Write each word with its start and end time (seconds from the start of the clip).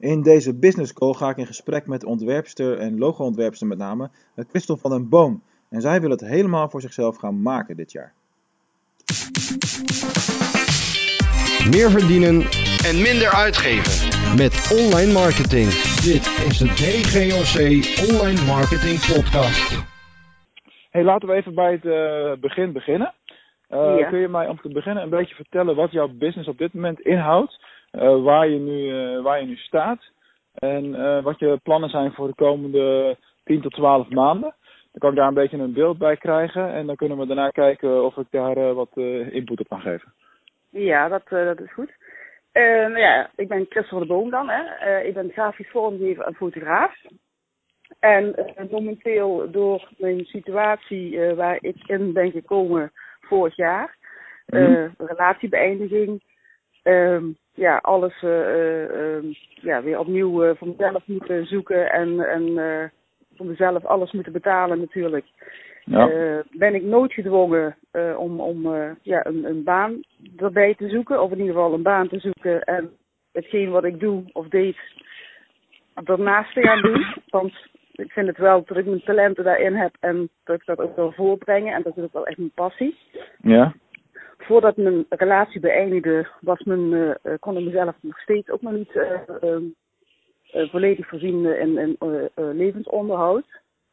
In 0.00 0.22
deze 0.22 0.54
business 0.54 0.92
call 0.92 1.12
ga 1.12 1.30
ik 1.30 1.36
in 1.36 1.46
gesprek 1.46 1.86
met 1.86 2.04
ontwerpster 2.04 2.78
en 2.78 2.98
logo-ontwerpster 2.98 3.66
met 3.66 3.78
name, 3.78 4.10
eh, 4.34 4.44
Christel 4.48 4.76
van 4.76 4.90
den 4.90 5.08
Boom. 5.08 5.42
En 5.68 5.80
zij 5.80 6.00
wil 6.00 6.10
het 6.10 6.20
helemaal 6.20 6.68
voor 6.68 6.80
zichzelf 6.80 7.16
gaan 7.16 7.42
maken 7.42 7.76
dit 7.76 7.92
jaar. 7.92 8.12
Meer 11.70 11.90
verdienen 11.90 12.34
en 12.88 13.02
minder 13.02 13.30
uitgeven. 13.34 14.08
met 14.36 14.54
online 14.80 15.12
marketing. 15.12 15.68
Dit 16.08 16.24
is 16.48 16.58
de 16.58 16.68
DGOC 16.80 17.56
Online 18.10 18.40
Marketing 18.54 18.98
Podcast. 19.14 19.84
Hey, 20.90 21.04
laten 21.04 21.28
we 21.28 21.34
even 21.34 21.54
bij 21.54 21.72
het 21.72 21.84
eh, 21.84 22.40
begin 22.40 22.72
beginnen. 22.72 23.14
Eh, 23.68 23.98
Ja. 23.98 24.08
Kun 24.08 24.18
je 24.18 24.28
mij 24.28 24.48
om 24.48 24.60
te 24.60 24.68
beginnen 24.68 25.02
een 25.02 25.10
beetje 25.10 25.34
vertellen 25.34 25.76
wat 25.76 25.90
jouw 25.90 26.08
business 26.08 26.48
op 26.48 26.58
dit 26.58 26.74
moment 26.74 27.00
inhoudt, 27.00 27.58
waar, 28.22 28.48
je 28.48 28.58
nu, 28.58 28.88
eh, 28.98 29.22
waar 29.22 29.40
je 29.40 29.46
nu 29.46 29.56
staat 29.56 30.10
en 30.54 30.94
eh, 30.94 31.22
wat 31.22 31.38
je 31.38 31.60
plannen 31.62 31.90
zijn 31.90 32.12
voor 32.12 32.26
de 32.26 32.34
komende 32.34 33.16
10 33.44 33.60
tot 33.60 33.72
12 33.72 34.08
maanden? 34.08 34.54
Dan 34.92 35.00
kan 35.00 35.10
ik 35.10 35.16
daar 35.16 35.28
een 35.28 35.34
beetje 35.34 35.58
een 35.58 35.72
beeld 35.72 35.98
bij 35.98 36.16
krijgen 36.16 36.72
en 36.72 36.86
dan 36.86 36.96
kunnen 36.96 37.18
we 37.18 37.26
daarna 37.26 37.48
kijken 37.48 38.04
of 38.04 38.16
ik 38.16 38.26
daar 38.30 38.56
eh, 38.56 38.72
wat 38.72 38.90
eh, 38.94 39.32
input 39.34 39.60
op 39.60 39.68
kan 39.68 39.80
geven. 39.80 40.12
Ja, 40.70 41.08
dat, 41.08 41.22
eh, 41.24 41.44
dat 41.44 41.60
is 41.60 41.72
goed. 41.72 41.90
Eh, 42.52 42.62
nou 42.62 42.98
ja, 42.98 43.30
ik 43.36 43.48
ben 43.48 43.66
Christel 43.68 43.98
van 43.98 44.00
de 44.00 44.14
Boom 44.14 44.30
dan. 44.30 44.48
Hè. 44.48 44.62
Eh, 44.62 45.06
ik 45.06 45.14
ben 45.14 45.30
grafisch 45.30 45.70
vormgever 45.70 46.24
en 46.24 46.34
fotograaf. 46.34 46.94
En 47.98 48.34
eh, 48.34 48.70
momenteel 48.70 49.50
door 49.50 49.88
mijn 49.98 50.24
situatie 50.24 51.20
eh, 51.24 51.36
waar 51.36 51.58
ik 51.60 51.76
in 51.86 52.12
ben 52.12 52.30
gekomen 52.30 52.92
vorig 53.20 53.56
jaar, 53.56 53.96
eh, 54.46 54.60
Mhm. 54.60 54.88
relatiebeëindiging, 54.98 56.22
ehm, 56.82 57.24
ja, 57.60 57.76
alles 57.76 58.22
eh, 58.22 58.40
eh, 58.40 59.16
ehm, 59.16 59.26
ja, 59.44 59.82
weer 59.82 59.98
opnieuw 59.98 60.44
eh, 60.44 60.56
voor 60.56 60.68
mezelf 60.68 61.06
moeten 61.06 61.46
zoeken 61.46 61.92
en, 61.92 62.20
en 62.20 62.92
voor 63.36 63.46
mezelf 63.46 63.84
alles 63.84 64.12
moeten 64.12 64.32
betalen 64.32 64.78
natuurlijk. 64.78 65.26
Ja. 65.84 66.08
Ben 66.50 66.74
ik 66.74 66.82
noodgedwongen 66.82 67.76
eh, 67.90 68.18
om, 68.18 68.40
om 68.40 68.74
ja, 69.02 69.26
een, 69.26 69.44
een 69.44 69.64
baan 69.64 70.00
erbij 70.36 70.74
te 70.74 70.88
zoeken, 70.88 71.22
of 71.22 71.30
in 71.30 71.38
ieder 71.38 71.54
geval 71.54 71.72
een 71.72 71.82
baan 71.82 72.08
te 72.08 72.18
zoeken 72.18 72.62
en 72.62 72.90
hetgeen 73.32 73.70
wat 73.70 73.84
ik 73.84 74.00
doe 74.00 74.24
of 74.32 74.48
deed 74.48 74.76
daarnaast 76.04 76.54
te 76.54 76.62
gaan 76.62 76.82
doen. 76.82 77.06
Want 77.28 77.52
ik 77.92 78.12
vind 78.12 78.26
het 78.26 78.38
wel 78.38 78.64
dat 78.64 78.76
ik 78.76 78.86
mijn 78.86 79.02
talenten 79.02 79.44
daarin 79.44 79.74
heb 79.74 79.96
en 80.00 80.28
dat 80.44 80.56
ik 80.56 80.66
dat 80.66 80.78
ook 80.78 80.96
wil 80.96 81.12
voorbrengen 81.12 81.74
en 81.74 81.82
dat 81.82 81.96
is 81.96 82.02
ook 82.02 82.12
wel 82.12 82.26
echt 82.26 82.38
mijn 82.38 82.52
passie. 82.54 82.96
ja. 83.42 83.74
Voordat 84.50 84.76
mijn 84.76 85.06
relatie 85.08 85.60
beëindigde, 85.60 86.26
was 86.40 86.62
mijn, 86.62 86.92
eh, 86.92 87.10
eh, 87.22 87.38
kon 87.38 87.56
ik 87.56 87.64
mezelf 87.64 87.94
nog 88.00 88.18
steeds 88.20 88.50
ook 88.50 88.62
nog 88.62 88.72
niet 88.72 88.96
eh, 88.96 89.28
ehm, 89.40 89.62
eh, 90.50 90.70
volledig 90.70 91.08
voorzien 91.08 91.58
in, 91.58 91.96
levensonderhoud. 92.34 93.44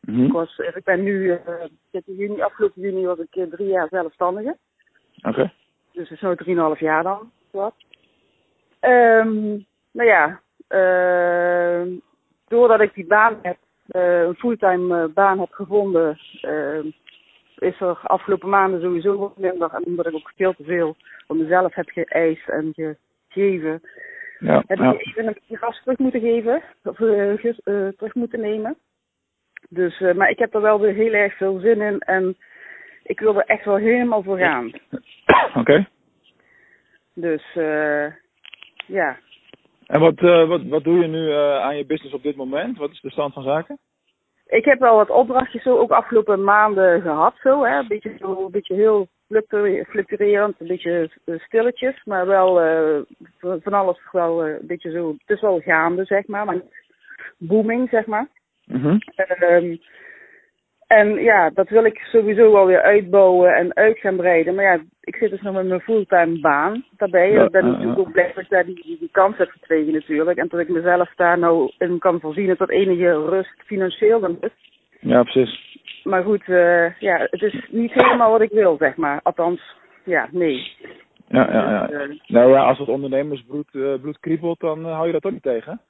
Mhm. 0.01 0.23
Ik, 0.23 0.31
was, 0.31 0.57
ik 0.57 0.83
ben 0.83 1.03
nu, 1.03 1.31
eh, 1.31 2.01
juni, 2.05 2.41
afgelopen 2.41 2.81
juni 2.81 3.05
was 3.05 3.17
ik 3.17 3.49
drie 3.49 3.67
jaar 3.67 3.87
zelfstandige. 3.89 4.57
Oké. 5.21 5.51
Dus 5.91 6.09
dat 6.09 6.17
is 6.17 6.21
nu 6.21 6.35
drieënhalf 6.35 6.79
jaar 6.79 7.03
dan. 7.03 7.31
Wat. 7.51 7.73
Ehm, 8.79 9.57
nou 9.91 10.07
ja, 10.07 10.41
ehm, 10.67 11.89
doordat 12.47 12.81
ik 12.81 12.93
die 12.93 13.07
baan 13.07 13.39
heb, 13.41 13.57
een 13.87 14.35
fulltime 14.35 15.07
baan 15.07 15.39
heb 15.39 15.51
gevonden, 15.51 16.17
is 17.59 17.79
er 17.79 17.97
afgelopen 18.03 18.49
maanden 18.49 18.81
sowieso 18.81 19.17
wat 19.17 19.37
minder. 19.37 19.69
En 19.73 19.85
omdat 19.85 20.07
ik 20.07 20.13
ook 20.13 20.31
veel 20.35 20.53
te 20.53 20.63
veel 20.63 20.95
van 21.27 21.37
mezelf 21.37 21.73
heb 21.73 21.89
geëist 21.89 22.49
en 22.49 22.73
gegeven, 22.73 23.81
Ja. 24.39 24.63
heb 24.67 24.77
ja. 24.77 24.93
ik 24.93 25.05
even 25.07 25.27
een 25.27 25.57
gas 25.57 25.81
terug 25.83 25.97
moeten 25.97 26.21
geven, 26.21 26.61
of 26.83 26.97
ges- 27.39 27.61
eh, 27.63 27.87
terug 27.87 28.13
moeten 28.13 28.39
nemen. 28.39 28.77
Dus, 29.69 30.01
eh, 30.01 30.13
maar 30.13 30.29
ik 30.29 30.39
heb 30.39 30.53
er 30.53 30.61
wel 30.61 30.79
weer 30.79 30.93
heel 30.93 31.13
erg 31.13 31.37
veel 31.37 31.59
zin 31.59 31.81
in 31.81 31.99
en 31.99 32.37
ik 33.03 33.19
wil 33.19 33.35
er 33.35 33.45
echt 33.45 33.65
wel 33.65 33.75
helemaal 33.75 34.23
voor 34.23 34.37
gaan. 34.37 34.71
Oké. 35.61 35.87
Dus 37.13 37.43
eh, 37.55 38.05
ja, 38.87 39.17
En 39.87 39.99
wat, 39.99 40.19
wat, 40.47 40.63
wat 40.63 40.83
doe 40.83 40.99
je 41.01 41.07
nu 41.07 41.31
aan 41.33 41.77
je 41.77 41.85
business 41.85 42.13
op 42.15 42.23
dit 42.23 42.35
moment? 42.35 42.77
Wat 42.77 42.91
is 42.91 43.01
de 43.01 43.11
stand 43.11 43.33
van 43.33 43.43
zaken? 43.43 43.77
Ik 44.47 44.65
heb 44.65 44.79
wel 44.79 44.95
wat 44.95 45.09
opdrachtjes 45.09 45.63
zo 45.63 45.77
ook 45.77 45.91
afgelopen 45.91 46.43
maanden 46.43 47.01
gehad 47.01 47.35
zo, 47.41 47.63
hè. 47.63 47.77
Een 47.77 47.87
beetje, 47.87 48.15
zo, 48.19 48.45
een 48.45 48.51
beetje 48.51 48.73
heel 48.73 49.07
fluctu- 49.27 49.83
fluctuerend, 49.83 50.59
een 50.59 50.67
beetje 50.67 51.09
eh, 51.25 51.39
stilletjes, 51.39 52.03
maar 52.03 52.25
wel 52.25 52.61
eh, 52.61 52.99
van 53.39 53.73
alles 53.73 53.99
wel 54.11 54.43
eh, 54.43 54.51
een 54.51 54.67
beetje 54.67 54.91
zo, 54.91 55.09
het 55.11 55.35
is 55.35 55.41
wel 55.41 55.59
gaande 55.59 56.05
zeg 56.05 56.27
maar, 56.27 56.45
maar 56.45 56.55
niet 56.55 56.85
booming 57.37 57.89
zeg 57.89 58.05
maar. 58.05 58.27
Mhm. 58.65 58.97
Ehm, 59.15 59.75
en 60.87 61.23
ja, 61.23 61.49
dat 61.49 61.69
wil 61.69 61.85
ik 61.85 61.97
sowieso 61.97 62.51
wel 62.51 62.65
weer 62.65 62.81
uitbouwen 62.81 63.55
en 63.55 63.75
uit 63.75 63.99
gaan 63.99 64.15
breiden. 64.15 64.55
Maar 64.55 64.63
ja, 64.63 64.79
ik 65.01 65.15
zit 65.15 65.29
dus 65.29 65.41
nog 65.41 65.53
met 65.53 65.67
mijn 65.67 65.79
fulltime 65.79 66.39
baan 66.39 66.85
daarbij. 66.97 67.31
Ja, 67.31 67.43
ik 67.43 67.51
ben 67.51 67.65
ja, 67.65 67.71
natuurlijk 67.71 67.99
ook 67.99 68.11
blij 68.11 68.31
dat 68.35 68.43
ik 68.43 68.49
daar 68.49 68.65
die, 68.65 68.97
die, 68.99 69.09
kans 69.11 69.37
heb 69.37 69.49
gekregen 69.49 69.93
natuurlijk. 69.93 70.37
En 70.37 70.47
dat 70.47 70.59
ik 70.59 70.69
mezelf 70.69 71.13
daar 71.15 71.39
nou 71.39 71.71
in 71.77 71.99
kan 71.99 72.19
voorzien 72.19 72.55
tot 72.55 72.69
enige 72.69 73.25
rust 73.25 73.63
financieel 73.65 74.19
dan 74.19 74.37
is. 74.41 74.51
Ja, 74.99 75.23
precies. 75.23 75.79
Maar 76.03 76.23
goed, 76.23 76.49
eh, 76.49 76.99
ja, 76.99 77.27
het 77.29 77.41
is 77.41 77.67
niet 77.69 77.93
helemaal 77.93 78.31
wat 78.31 78.41
ik 78.41 78.51
wil, 78.51 78.77
zeg 78.77 78.95
maar. 78.95 79.19
Althans, 79.23 79.61
ja, 80.03 80.27
nee. 80.31 80.75
Ja, 81.27 81.51
ja, 81.51 81.69
ja. 81.71 81.87
Dus, 81.87 82.09
eh, 82.09 82.29
Nou 82.29 82.51
ja, 82.51 82.63
als 82.63 82.77
het 82.77 82.87
ondernemersbloed 82.87 83.75
eh, 83.75 83.93
bloed 84.01 84.19
kriebelt, 84.19 84.59
dan 84.59 84.85
eh, 84.85 84.93
hou 84.93 85.05
je 85.05 85.11
dat 85.11 85.25
ook 85.25 85.31
niet 85.31 85.43
tegen. 85.43 85.81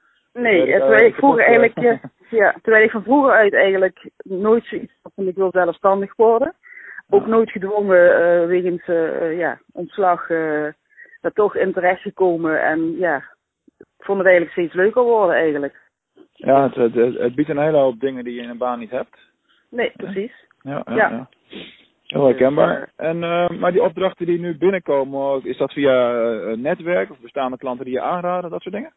Nee, 0.42 0.66
terwijl 0.66 1.06
ik 1.06 1.14
vroeger 1.14 1.40
ook, 1.40 1.46
eh, 1.46 1.58
eigenlijk, 1.58 2.00
ja, 2.40 2.54
terwijl 2.62 2.84
ik 2.84 2.90
van 2.90 3.02
vroeger 3.02 3.32
uit 3.32 3.54
eigenlijk 3.54 4.10
nooit 4.22 4.64
zoiets 4.64 4.92
had 5.02 5.12
van 5.14 5.28
ik 5.28 5.36
wil 5.36 5.50
zelfstandig 5.50 6.16
worden. 6.16 6.54
Ook 7.10 7.26
nooit 7.26 7.50
gedwongen 7.50 8.14
eh, 8.14 8.46
wegens 8.46 8.88
eh, 8.88 9.38
ja, 9.38 9.58
ontslag 9.72 10.30
eh 10.30 10.66
daar 11.20 11.32
toch 11.32 11.56
in 11.56 11.72
terecht 11.72 12.02
gekomen. 12.02 12.62
En 12.62 12.96
ja, 12.98 13.16
ik 13.78 14.04
vond 14.04 14.18
het 14.18 14.26
eigenlijk 14.26 14.56
steeds 14.56 14.74
leuker 14.74 15.02
worden 15.02 15.36
eigenlijk. 15.36 15.74
Ja, 16.32 16.70
het, 16.72 16.94
het, 16.94 17.34
biedt 17.34 17.48
een 17.48 17.58
hele 17.58 17.76
hoop 17.76 18.00
dingen 18.00 18.24
die 18.24 18.34
je 18.34 18.42
in 18.42 18.48
een 18.48 18.58
baan 18.58 18.78
niet 18.78 18.90
hebt. 18.90 19.18
Nee, 19.70 19.92
precies. 19.96 20.32
Ja, 20.62 20.82
ja, 20.84 20.94
Ja. 20.94 21.10
ja. 21.10 21.28
Heel 22.06 22.24
herkenbaar. 22.24 22.92
En, 22.96 23.22
eh, 23.22 23.48
maar 23.48 23.72
die 23.72 23.82
opdrachten 23.82 24.26
die 24.26 24.38
nu 24.38 24.58
binnenkomen, 24.58 25.44
is 25.44 25.56
dat 25.56 25.72
via 25.72 26.10
netwerk 26.56 27.10
of 27.10 27.18
bestaande 27.20 27.56
klanten 27.56 27.84
die 27.84 27.94
je 27.94 28.00
aanraden, 28.00 28.50
dat 28.50 28.62
soort 28.62 28.74
dingen? 28.74 28.92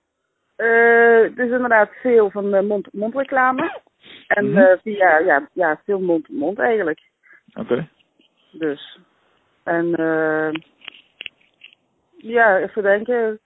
Eh, 0.62 1.22
het 1.22 1.38
is 1.38 1.52
inderdaad 1.52 1.90
veel 2.02 2.30
van 2.30 2.54
eh, 2.54 2.62
mond, 2.64 2.88
mondreclame. 2.94 3.80
En 4.28 4.50
Mhm. 4.50 4.58
eh, 4.58 4.78
via, 4.82 5.18
ja, 5.18 5.48
ja, 5.54 5.82
veel 5.86 6.00
mond-to-mond 6.00 6.60
eigenlijk. 6.60 7.00
Oké. 7.54 7.88
Dus. 8.52 9.00
En 9.64 9.96
eh 9.96 10.50
ja, 12.18 12.58
even 12.60 12.84
denken. 12.84 13.40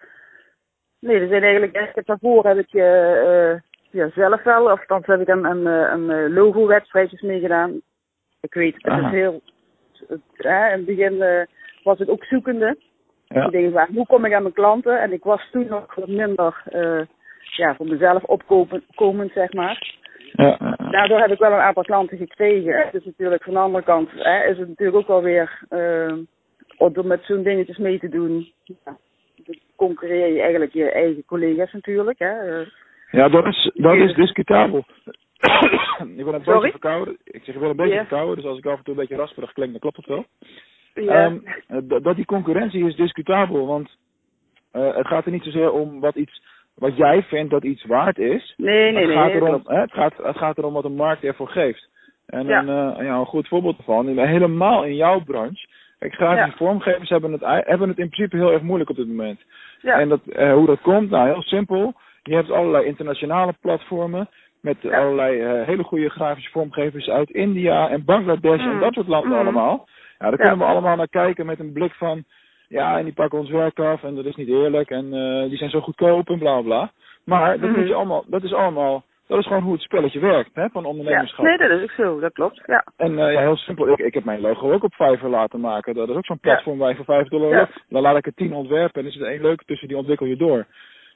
Nee, 1.00 1.20
er 1.20 1.28
zijn 1.28 1.44
eigenlijk, 1.44 1.78
ik 1.78 1.96
heb 1.96 2.06
daarvoor 2.06 2.46
heb 2.46 2.58
ik 2.58 2.74
eh 2.74 3.52
eh, 3.52 3.60
ja, 3.92 4.10
zelf 4.10 4.44
wel, 4.44 4.64
of 4.72 4.80
althans 4.80 5.06
heb 5.06 5.22
ik 5.22 5.28
een, 5.28 5.46
een, 5.46 5.66
een 5.66 6.34
logo-wedstrijdjes 6.34 7.22
meegedaan. 7.22 7.82
Ik 8.42 8.54
weet, 8.54 8.76
het 8.76 8.86
Aha. 8.88 9.08
is 9.08 9.14
heel, 9.14 9.42
het, 10.08 10.22
hè, 10.34 10.66
in 10.72 10.78
het 10.78 10.86
begin 10.86 11.48
was 11.84 12.00
ik 12.00 12.10
ook 12.10 12.24
zoekende. 12.24 12.78
Ja. 13.36 13.48
Denk, 13.48 13.74
waar, 13.74 13.90
hoe 13.94 14.06
kom 14.06 14.26
ik 14.26 14.34
aan 14.34 14.42
mijn 14.42 14.54
klanten? 14.54 15.02
En 15.02 15.12
ik 15.12 15.24
was 15.24 15.48
toen 15.52 15.68
nog 15.68 15.96
wat 15.96 16.08
minder 16.08 16.62
eh, 16.66 17.02
ja, 17.56 17.76
voor 17.76 17.88
mezelf 17.88 18.24
opkomend, 18.24 19.32
zeg 19.32 19.54
maar. 19.54 19.96
Ja. 20.32 20.76
Daardoor 20.92 21.20
heb 21.20 21.32
ik 21.32 21.40
wel 21.40 21.52
een 21.52 21.60
aantal 21.60 21.84
klanten 21.84 22.18
gekregen. 22.18 22.90
Dus 22.92 23.06
natuurlijk 23.06 23.44
van 23.44 23.54
de 23.54 23.60
andere 23.60 23.84
kant 23.84 24.10
hè, 24.12 24.44
is 24.44 24.58
het 24.58 24.68
natuurlijk 24.68 24.98
ook 24.98 25.08
wel 25.08 25.22
weer 25.22 25.60
eh, 25.70 26.14
om 26.78 27.08
met 27.08 27.24
zo'n 27.24 27.44
dingetjes 27.44 27.78
mee 27.78 28.00
te 28.00 28.10
doen. 28.10 28.52
Ja, 28.64 28.98
concurreer 29.76 30.34
je 30.34 30.42
eigenlijk 30.42 30.74
je 30.74 30.92
eigen 30.92 31.26
collega's 31.26 31.72
natuurlijk. 31.72 32.20
Hè. 32.20 32.34
Ja, 33.12 33.30
dat 33.30 33.46
is, 33.46 33.72
dat 33.74 33.96
is 33.96 34.14
discutabel. 34.14 34.78
ik 36.18 36.26
ben 36.26 36.34
een 36.34 36.42
beetje 36.44 36.70
verkouden. 36.70 37.18
Ik 37.24 37.44
zeg, 37.44 37.56
ik 37.56 37.62
ben 37.62 37.70
een 37.70 37.76
beetje 37.76 37.98
verkouden, 37.98 38.36
dus 38.36 38.46
als 38.46 38.58
ik 38.58 38.66
af 38.66 38.78
en 38.78 38.84
toe 38.84 38.94
een 38.94 39.00
beetje 39.00 39.16
rasperig 39.16 39.54
klink, 39.54 39.72
dan 39.72 39.80
klopt 39.80 39.98
het 39.98 40.06
wel. 40.06 40.26
Ja, 41.04 41.26
Ehm, 41.26 41.38
eh, 41.68 42.02
dat 42.04 42.16
die 42.16 42.26
concurrentie 42.26 42.86
is 42.88 42.96
discutabel, 42.96 43.66
want 43.68 43.98
eh, 44.72 44.96
het 44.96 45.08
gaat 45.08 45.26
er 45.26 45.32
niet 45.32 45.44
zozeer 45.44 45.72
om 45.72 46.00
wat 46.00 46.16
iets, 46.16 46.42
wat 46.76 46.98
jij 46.98 47.24
vindt 47.24 47.52
dat 47.52 47.64
iets 47.64 47.86
waard 47.86 48.18
is. 48.18 48.54
nee, 48.58 48.92
nee, 48.92 48.96
het, 48.96 49.06
nee. 49.08 49.16
gaat 49.16 49.26
nee, 49.28 49.36
erom, 49.36 49.62
hè, 49.66 49.80
het, 49.80 49.92
gaat, 49.92 50.14
het 50.18 50.38
gaat 50.38 50.58
erom 50.58 50.74
wat 50.74 50.84
de 50.84 50.90
markt 50.90 51.24
ervoor 51.24 51.48
geeft. 51.50 51.90
En 52.26 52.46
Ja. 52.48 52.60
een, 52.60 52.98
eh, 52.98 53.06
ja, 53.06 53.16
een 53.16 53.26
goed 53.26 53.48
voorbeeld 53.48 53.78
ervan, 53.78 54.18
helemaal 54.18 54.84
in 54.84 54.96
jouw 54.96 55.20
branche. 55.24 55.68
Kijk, 56.00 56.14
grafische 56.14 56.50
Ja. 56.50 56.56
vormgevers 56.58 57.10
hebben 57.10 57.32
het, 57.32 57.42
hebben 57.42 57.90
het 57.90 57.98
in 57.98 58.10
principe 58.10 58.36
heel 58.36 58.52
erg 58.52 58.62
moeilijk 58.62 58.90
op 58.90 58.96
dit 58.96 59.08
moment. 59.08 59.40
Ja. 59.82 60.00
En 60.00 60.10
dat, 60.10 60.22
hoe 60.26 60.66
dat 60.66 60.82
komt? 60.82 61.10
Nou, 61.10 61.28
heel 61.28 61.42
simpel. 61.42 61.94
Je 62.24 62.36
hebt 62.36 62.52
allerlei 62.52 62.86
internationale 62.86 63.54
platformen 63.62 64.30
met 64.62 64.78
allerlei 64.92 65.64
hele 65.66 65.84
goede 65.84 66.10
grafische 66.10 66.52
vormgevers 66.52 67.10
uit 67.10 67.30
India 67.30 67.90
en 67.90 68.06
Bangladesh 68.06 68.60
en 68.62 68.74
Mm. 68.74 68.80
dat 68.80 68.94
soort 68.94 69.08
landen 69.08 69.32
Mm. 69.32 69.38
allemaal. 69.38 69.88
Ja, 70.20 70.30
daar 70.30 70.32
Ja. 70.32 70.36
kunnen 70.38 70.58
we 70.58 70.64
allemaal 70.72 70.96
naar 70.96 71.10
kijken 71.10 71.46
met 71.46 71.60
een 71.60 71.74
blik 71.74 71.94
van, 71.94 72.24
ja, 72.68 72.98
en 72.98 73.04
die 73.04 73.14
pakken 73.14 73.40
ons 73.40 73.50
werk 73.50 73.80
af 73.80 74.04
en 74.04 74.16
dat 74.16 74.26
is 74.26 74.36
niet 74.36 74.48
eerlijk 74.48 74.90
en 74.90 75.14
eh, 75.14 75.50
die 75.50 75.58
zijn 75.58 75.70
zo 75.70 75.80
goedkoop 75.82 76.30
en 76.30 76.40
bla 76.40 76.62
bla. 76.62 76.92
Maar 77.26 77.60
dat, 77.60 77.70
moet 77.70 77.88
je 77.88 77.94
allemaal, 77.94 78.24
dat 78.28 78.44
is 78.44 78.54
allemaal, 78.54 79.04
dat 79.28 79.40
is 79.40 79.46
gewoon 79.48 79.62
hoe 79.64 79.74
het 79.74 79.82
spelletje 79.82 80.20
werkt, 80.20 80.50
hè, 80.56 80.70
van 80.70 80.82
Ja, 80.84 80.88
ondernemerschap. 80.90 81.46
nee, 81.46 81.58
dat 81.58 81.70
is 81.70 81.82
ook 81.84 81.92
zo, 81.92 82.20
dat 82.20 82.34
klopt. 82.34 82.62
Ja, 82.66 82.86
En 82.98 83.20
eh, 83.20 83.34
ja, 83.34 83.40
heel 83.40 83.56
simpel, 83.58 83.88
ik, 83.90 83.98
ik 84.00 84.14
heb 84.14 84.24
mijn 84.24 84.42
logo 84.42 84.72
ook 84.72 84.84
op 84.84 84.94
Fiverr 84.94 85.30
laten 85.30 85.60
maken. 85.60 85.94
Dat 85.94 86.10
is 86.10 86.16
ook 86.16 86.26
zo'n 86.26 86.38
Ja. 86.42 86.50
platform 86.52 86.78
waar 86.78 86.90
je 86.90 86.96
voor 86.96 87.06
5 87.06 87.28
dollar, 87.28 87.50
Ja. 87.50 87.70
dan 87.90 88.02
laat 88.02 88.18
ik 88.18 88.26
er 88.26 88.34
10 88.34 88.54
ontwerpen 88.54 89.00
en 89.02 89.08
er 89.08 89.14
zit 89.14 89.22
er 89.22 89.28
één 89.32 89.42
leuk 89.42 89.64
tussen, 89.64 89.88
die 89.88 89.98
ontwikkel 89.98 90.26
je 90.26 90.36
door. 90.38 90.66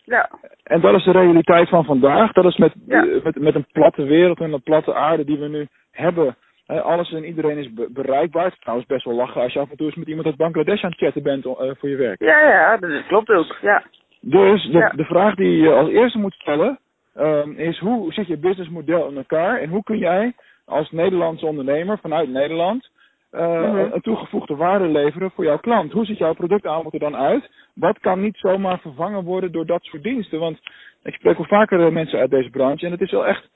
ja, 0.04 0.30
En 0.64 0.82
dat 0.82 0.96
is 0.96 1.04
de 1.04 1.12
realiteit 1.12 1.70
van 1.70 1.86
vandaag. 1.86 2.32
Dat 2.32 2.46
is 2.46 2.58
met, 2.58 2.74
Ja. 2.88 3.06
eh, 3.08 3.24
met, 3.24 3.40
met 3.40 3.56
een 3.56 3.66
platte 3.72 4.04
wereld 4.04 4.40
en 4.40 4.54
een 4.54 4.64
platte 4.64 4.94
aarde 4.94 5.24
die 5.26 5.38
we 5.40 5.48
nu 5.48 5.68
hebben. 5.92 6.36
Hè, 6.70 6.82
alles 6.82 7.12
en 7.14 7.26
iedereen 7.26 7.58
is 7.58 7.74
be- 7.74 7.88
bereikbaar. 7.92 8.44
Het 8.44 8.54
is 8.54 8.60
trouwens 8.60 8.88
best 8.88 9.06
wel 9.06 9.14
lachen 9.16 9.42
als 9.42 9.54
je 9.54 9.60
af 9.60 9.70
en 9.72 9.78
toe 9.78 9.86
eens 9.86 9.96
met 9.96 10.08
iemand 10.08 10.26
uit 10.28 10.36
Bangladesh 10.36 10.84
aan 10.84 10.90
het 10.90 11.00
chatten 11.00 11.24
bent 11.24 11.46
eh, 11.46 11.52
voor 11.78 11.90
je 11.90 11.96
werk. 11.96 12.20
ja, 12.24 12.42
ja, 12.50 12.78
dat 12.78 13.06
klopt 13.08 13.30
ook. 13.30 13.58
Ja, 13.62 13.84
Dus 14.22 14.64
de, 14.64 14.78
Ja. 14.78 14.90
de 14.90 15.04
vraag 15.06 15.36
die 15.36 15.62
je 15.62 15.72
als 15.74 15.90
eerste 15.90 16.18
moet 16.20 16.34
stellen 16.34 16.80
ehm, 17.16 17.52
is 17.52 17.80
hoe 17.80 18.14
zit 18.14 18.28
je 18.28 18.38
businessmodel 18.38 19.08
in 19.10 19.18
elkaar 19.18 19.60
en 19.60 19.70
hoe 19.70 19.84
kun 19.84 19.98
jij 19.98 20.34
als 20.66 20.92
Nederlandse 20.92 21.46
ondernemer 21.46 21.98
vanuit 22.00 22.30
Nederland 22.30 22.90
eh, 23.32 23.62
Mhm. 23.72 23.78
een 23.94 24.02
toegevoegde 24.02 24.56
waarde 24.56 24.88
leveren 24.88 25.32
voor 25.32 25.44
jouw 25.44 25.58
klant? 25.60 25.92
Hoe 25.92 26.06
ziet 26.06 26.18
jouw 26.18 26.34
productaanbod 26.34 26.94
er 26.94 27.00
dan 27.00 27.16
uit? 27.16 27.50
Wat 27.74 28.00
kan 28.00 28.22
niet 28.22 28.38
zomaar 28.38 28.80
vervangen 28.80 29.24
worden 29.24 29.52
door 29.52 29.66
dat 29.66 29.84
soort 29.84 30.04
diensten? 30.04 30.40
Want 30.40 30.60
ik 31.04 31.14
spreek 31.14 31.38
wel 31.38 31.46
vaker 31.46 31.86
eh, 31.86 31.92
mensen 31.92 32.20
uit 32.20 32.30
deze 32.30 32.50
branche 32.50 32.86
en 32.86 32.92
het 32.92 33.02
is 33.02 33.12
wel 33.12 33.28
echt 33.28 33.44
eh, 33.44 33.50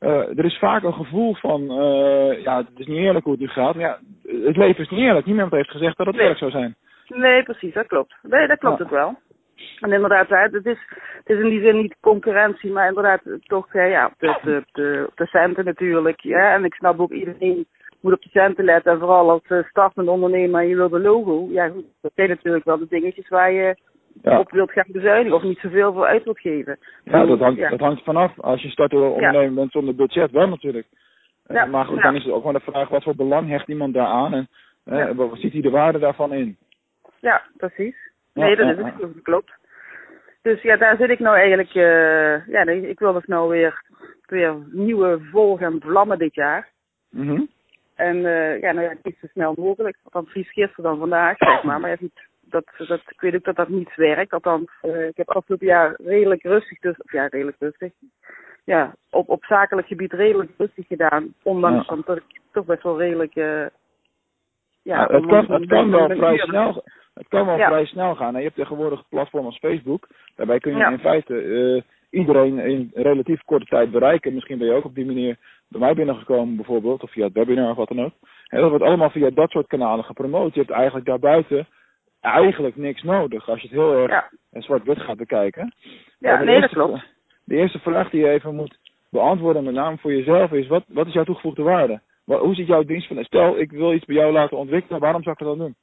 er 0.00 0.44
is 0.44 0.58
vaak 0.58 0.82
een 0.82 0.92
gevoel 0.94 1.34
van, 1.34 1.60
eh, 1.70 2.42
ja, 2.42 2.56
het 2.56 2.68
is 2.78 2.86
niet 2.86 2.98
eerlijk 2.98 3.24
hoe 3.24 3.32
het 3.32 3.42
nu 3.42 3.48
gaat. 3.48 3.74
Maar 3.74 3.84
ja, 3.84 3.98
het 4.46 4.56
leven 4.56 4.84
is 4.84 4.90
niet 4.90 5.00
eerlijk. 5.00 5.26
Niemand 5.26 5.52
heeft 5.52 5.70
gezegd 5.70 5.96
dat 5.96 6.06
het 6.06 6.14
Nee. 6.14 6.24
eerlijk 6.24 6.40
zou 6.40 6.50
zijn. 6.50 6.74
nee, 7.08 7.42
precies, 7.42 7.74
dat 7.74 7.86
klopt. 7.86 8.14
Nee, 8.22 8.46
dat 8.46 8.58
klopt 8.58 8.78
Ja. 8.78 8.84
ook 8.84 8.90
wel. 8.90 9.14
En 9.80 9.92
inderdaad, 9.92 10.28
het 10.28 10.66
is, 10.66 10.78
het 11.24 11.36
is 11.36 11.38
in 11.38 11.48
die 11.48 11.60
zin 11.60 11.76
niet 11.76 11.96
concurrentie, 12.00 12.70
maar 12.72 12.88
inderdaad 12.88 13.20
toch 13.42 13.72
hè, 13.72 13.84
ja, 13.84 14.06
op 14.06 14.12
de, 14.18 14.38
de, 14.42 14.64
de, 14.72 15.04
op 15.08 15.16
de 15.16 15.26
centen 15.26 15.64
natuurlijk. 15.64 16.20
Ja, 16.20 16.54
en 16.54 16.64
ik 16.64 16.74
snap 16.74 17.00
ook 17.00 17.10
iedereen 17.12 17.66
moet 18.00 18.12
op 18.12 18.22
de 18.22 18.28
centen 18.28 18.64
letten. 18.64 18.92
En 18.92 18.98
vooral 18.98 19.30
als 19.30 19.66
startende 19.68 20.10
ondernemer 20.10 20.60
en 20.60 20.68
je 20.68 20.76
wil 20.76 20.88
de 20.88 21.00
logo. 21.00 21.46
Ja 21.50 21.68
goed, 21.68 21.84
dat 22.00 22.12
zijn 22.14 22.28
natuurlijk 22.28 22.64
wel 22.64 22.78
de 22.78 22.86
dingetjes 22.88 23.28
waar 23.28 23.52
je 23.52 23.76
Ja. 24.22 24.38
op 24.38 24.50
wilt 24.50 24.72
gaan 24.72 24.84
bezuinigen 24.88 25.36
of 25.36 25.42
niet 25.42 25.58
zoveel 25.58 25.92
voor 25.92 26.06
uit 26.06 26.24
wilt 26.24 26.40
geven. 26.40 26.78
Ja, 27.04 27.26
dat 27.26 27.38
hangt, 27.38 27.58
Ja. 27.58 27.68
dat 27.70 27.80
hangt 27.80 28.02
vanaf. 28.04 28.40
Als 28.40 28.62
je 28.62 28.68
startende 28.68 29.04
ondernemer 29.04 29.54
bent 29.54 29.72
zonder 29.72 29.94
budget, 29.94 30.30
wel 30.30 30.48
natuurlijk. 30.48 30.86
Eh, 31.46 31.64
Maar 31.64 31.84
goed, 31.84 32.02
dan 32.02 32.14
is 32.14 32.22
het 32.24 32.32
ook 32.32 32.38
gewoon 32.40 32.54
de 32.64 32.70
vraag, 32.72 32.88
wat 32.88 33.02
voor 33.02 33.16
belang 33.16 33.48
hecht 33.48 33.68
iemand 33.68 33.94
daaraan 33.94 34.34
en 34.34 34.48
eh, 34.84 35.10
wat 35.10 35.38
ziet 35.38 35.52
hij 35.52 35.62
de 35.62 35.70
waarde 35.70 35.98
daarvan 35.98 36.32
in? 36.32 36.56
Ja, 37.20 37.42
precies. 37.56 37.96
Nee, 38.34 38.56
dat 38.56 38.68
is 38.78 38.84
het. 38.84 38.98
Dat 39.00 39.22
klopt. 39.22 39.52
Dus 40.42 40.62
ja, 40.62 40.76
daar 40.76 40.96
zit 40.96 41.10
ik 41.10 41.18
nou 41.18 41.36
eigenlijk... 41.36 41.74
eh 41.74 42.46
ja, 42.46 42.66
ik 42.66 42.98
wil 42.98 43.12
dus 43.12 43.24
nou 43.26 43.48
weer, 43.50 43.82
weer 44.26 44.54
nieuwe 44.70 45.18
vol 45.30 45.56
gaan 45.56 45.80
vlammen 45.80 46.18
dit 46.18 46.34
jaar. 46.34 46.68
Mhm. 47.10 47.40
En 47.94 48.26
eh, 48.26 48.60
ja, 48.60 48.72
nou 48.72 48.86
ja, 48.86 48.94
niet 49.02 49.16
zo 49.20 49.26
snel 49.26 49.54
mogelijk. 49.56 49.96
Althans, 50.04 50.34
liefst 50.34 50.52
gisteren 50.52 50.84
dan 50.84 50.98
vandaag, 50.98 51.36
zeg 51.38 51.62
maar. 51.62 51.80
Maar 51.80 51.90
ja, 51.90 51.96
goed, 51.96 52.27
dat, 52.50 52.64
dat, 52.88 53.00
ik 53.08 53.20
weet 53.20 53.34
ook 53.34 53.44
dat 53.44 53.56
dat 53.56 53.68
niet 53.68 53.94
werkt. 53.94 54.32
Althans, 54.32 54.70
eh, 54.82 55.06
ik 55.06 55.16
heb 55.16 55.28
afgelopen 55.30 55.66
jaar 55.66 55.94
redelijk 56.04 56.42
rustig, 56.42 56.78
dus, 56.78 56.96
of 56.96 57.12
ja, 57.12 57.26
redelijk 57.26 57.56
rustig. 57.60 57.92
Ja, 58.64 58.94
op, 59.10 59.28
op 59.28 59.44
zakelijk 59.44 59.86
gebied 59.86 60.12
redelijk 60.12 60.50
rustig 60.56 60.86
gedaan. 60.86 61.34
Ondanks 61.42 61.88
Ja. 61.88 61.96
dat 62.04 62.16
ik 62.16 62.40
toch 62.52 62.64
best 62.64 62.82
wel 62.82 62.98
redelijk... 62.98 63.34
eh 63.34 63.66
Ja, 64.82 65.06
het, 65.10 65.26
kan, 65.26 65.46
het 65.52 65.66
kan 65.66 65.90
wel 65.90 66.08
vrij 66.08 66.38
snel. 66.38 66.84
het 67.14 67.28
kan 67.28 67.46
wel 67.46 67.56
Ja. 67.56 67.66
vrij 67.68 67.84
snel 67.86 68.14
gaan. 68.14 68.32
En 68.32 68.38
je 68.38 68.44
hebt 68.44 68.56
tegenwoordig 68.56 68.98
een 68.98 69.04
platform 69.08 69.44
als 69.44 69.58
Facebook. 69.58 70.06
Daarbij 70.36 70.58
kun 70.58 70.72
je 70.72 70.78
Ja. 70.78 70.90
in 70.90 70.98
feite 70.98 71.40
eh, 71.40 71.82
iedereen 72.20 72.58
in 72.58 72.90
relatief 72.94 73.42
korte 73.44 73.66
tijd 73.66 73.90
bereiken. 73.90 74.34
Misschien 74.34 74.58
ben 74.58 74.66
je 74.66 74.72
ook 74.74 74.84
op 74.84 74.94
die 74.94 75.06
manier 75.06 75.36
bij 75.68 75.80
mij 75.80 75.94
binnengekomen 75.94 76.56
bijvoorbeeld, 76.56 77.02
of 77.02 77.10
via 77.10 77.24
het 77.24 77.32
webinar 77.32 77.70
of 77.70 77.76
wat 77.76 77.88
dan 77.88 78.04
ook. 78.04 78.12
En 78.48 78.60
dat 78.60 78.70
wordt 78.70 78.84
allemaal 78.84 79.10
via 79.10 79.30
dat 79.30 79.50
soort 79.50 79.66
kanalen 79.66 80.04
gepromoot. 80.04 80.54
Je 80.54 80.60
hebt 80.60 80.72
eigenlijk 80.72 81.06
daarbuiten 81.06 81.66
eigenlijk 82.20 82.76
niks 82.76 83.02
nodig 83.02 83.48
als 83.48 83.60
je 83.60 83.68
het 83.68 83.76
heel 83.76 83.96
erg 83.96 84.10
Ja, 84.10 84.30
en 84.50 84.62
zwart-wit 84.62 85.00
gaat 85.00 85.16
bekijken. 85.16 85.74
ja 86.18 86.36
nee, 86.36 86.46
dat 86.46 86.54
eerste- 86.62 86.76
klopt. 86.76 87.16
De 87.44 87.56
eerste 87.56 87.78
vraag 87.78 88.10
die 88.10 88.20
je 88.20 88.28
even 88.30 88.54
moet 88.54 88.78
beantwoorden, 89.10 89.64
met 89.64 89.74
name 89.74 89.96
voor 89.98 90.12
jezelf, 90.12 90.52
is 90.52 90.66
wat, 90.66 90.84
wat 90.88 91.06
is 91.06 91.12
jouw 91.12 91.24
toegevoegde 91.24 91.62
waarde? 91.62 92.00
Wat, 92.24 92.40
hoe 92.40 92.54
ziet 92.54 92.66
jouw 92.66 92.82
dienst 92.82 93.06
van... 93.06 93.24
Stel, 93.24 93.58
ik 93.58 93.70
wil 93.70 93.92
iets 93.92 94.04
bij 94.04 94.16
jou 94.16 94.32
laten 94.32 94.56
ontwikkelen, 94.56 95.00
waarom 95.00 95.22
zou 95.22 95.36
ik 95.38 95.46
dat 95.46 95.56
dan 95.56 95.66
doen? 95.66 95.76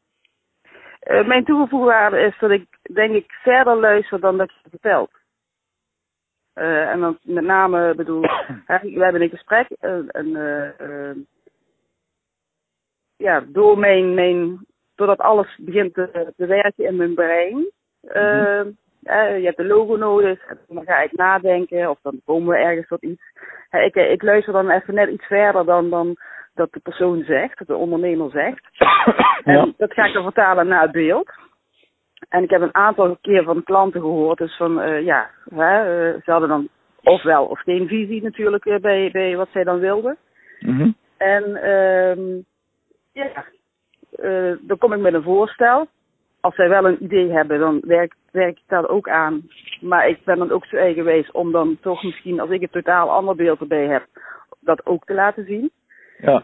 Eh, 1.00 1.28
mijn 1.28 1.44
toegevoegde 1.46 1.86
waarde 1.88 2.20
is 2.20 2.38
dat 2.40 2.52
ik, 2.52 2.68
denk 2.94 3.14
ik, 3.16 3.32
verder 3.32 3.76
luister 3.80 4.20
dan 4.20 4.38
dat 4.38 4.52
je 4.64 4.70
vertelt. 4.70 5.12
Eh, 6.54 6.90
en 6.90 7.00
dan 7.00 7.18
met 7.22 7.44
name, 7.44 7.96
bedoel, 7.96 8.22
hè, 8.72 8.78
we 8.82 9.04
hebben 9.04 9.22
een 9.22 9.30
gesprek 9.30 9.68
en, 9.70 10.10
en 10.10 10.36
eh, 10.36 10.80
eh, 11.10 11.16
ja, 13.18 13.44
door 13.48 13.78
mijn, 13.80 14.14
mijn, 14.14 14.66
doordat 14.96 15.20
alles 15.20 15.58
begint 15.58 15.94
te, 15.94 16.34
te 16.38 16.46
werken 16.46 16.86
in 16.86 16.96
mijn 16.96 17.14
brein. 17.14 17.72
eh, 18.02 18.60
eh, 18.60 19.38
je 19.40 19.46
hebt 19.46 19.60
een 19.60 19.68
logo 19.68 19.96
nodig, 19.96 20.46
en 20.48 20.60
dan 20.68 20.86
ga 20.86 21.02
ik 21.02 21.12
nadenken 21.12 21.90
of 21.90 22.00
dan 22.02 22.22
komen 22.26 22.50
we 22.50 22.64
ergens 22.64 22.88
tot 22.88 23.04
iets. 23.04 23.22
Ik, 23.72 23.96
ik 23.96 24.22
luister 24.22 24.54
dan 24.54 24.70
even 24.70 24.94
net 24.94 25.10
iets 25.10 25.26
verder 25.26 25.66
dan, 25.66 25.90
dan 25.90 26.16
dat 26.54 26.72
de 26.72 26.80
persoon 26.80 27.24
zegt, 27.24 27.58
dat 27.58 27.68
de 27.68 27.76
ondernemer 27.76 28.30
zegt. 28.30 28.68
En 29.44 29.74
dat 29.78 29.94
ga 29.94 30.06
ik 30.06 30.14
dan 30.14 30.24
vertalen 30.24 30.68
naar 30.68 30.82
het 30.82 30.92
beeld. 30.92 31.32
En 32.30 32.44
ik 32.44 32.50
heb 32.50 32.62
een 32.62 32.76
aantal 32.76 33.18
keer 33.22 33.44
van 33.44 33.64
klanten 33.64 34.02
gehoord, 34.02 34.38
dus 34.38 34.58
van 34.58 34.82
eh, 34.82 35.06
ja, 35.06 35.30
hè, 35.50 35.80
eh, 35.80 36.22
ze 36.24 36.32
hadden 36.32 36.50
dan 36.50 36.68
ofwel 37.04 37.46
of 37.46 37.60
geen 37.60 37.88
visie 37.88 38.24
natuurlijk 38.24 38.66
eh, 38.66 38.80
bij, 38.80 39.10
bij 39.12 39.36
wat 39.36 39.50
zij 39.52 39.64
dan 39.64 39.80
wilden. 39.80 40.18
Mhm. 40.60 40.92
En 41.18 41.56
ehm 41.56 42.42
ja, 43.14 43.46
eh, 44.16 44.58
dan 44.62 44.78
kom 44.78 44.94
ik 44.94 45.00
met 45.00 45.14
een 45.14 45.24
voorstel. 45.24 45.88
Als 46.40 46.56
zij 46.56 46.70
wel 46.70 46.86
een 46.88 47.04
idee 47.04 47.32
hebben, 47.32 47.60
dan 47.60 47.82
werk, 47.86 48.16
werk 48.32 48.58
ik 48.58 48.68
daar 48.68 48.90
ook 48.90 49.10
aan. 49.10 49.48
Maar 49.82 50.08
ik 50.08 50.24
ben 50.24 50.38
dan 50.38 50.52
ook 50.52 50.66
zo 50.66 50.76
eigenwijs 50.76 51.32
om 51.32 51.52
dan 51.52 51.78
toch 51.82 52.04
misschien, 52.04 52.40
als 52.40 52.50
ik 52.50 52.62
een 52.62 52.70
totaal 52.70 53.12
ander 53.12 53.36
beeld 53.36 53.60
erbij 53.60 53.86
heb, 53.88 54.06
dat 54.60 54.86
ook 54.86 55.06
te 55.06 55.14
laten 55.14 55.46
zien. 55.46 55.72
Ja. 56.18 56.44